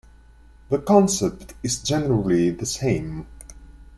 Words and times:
The 0.69 0.79
concept 0.79 1.53
is 1.61 1.77
generally 1.83 2.49
the 2.49 2.65
same. 2.65 3.27